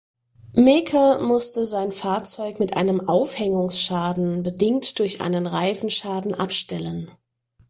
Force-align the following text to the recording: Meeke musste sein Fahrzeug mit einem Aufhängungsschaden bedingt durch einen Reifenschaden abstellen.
Meeke 0.53 1.19
musste 1.21 1.63
sein 1.63 1.91
Fahrzeug 1.91 2.59
mit 2.59 2.75
einem 2.75 3.07
Aufhängungsschaden 3.07 4.41
bedingt 4.41 4.97
durch 4.97 5.21
einen 5.21 5.45
Reifenschaden 5.45 6.33
abstellen. 6.33 7.11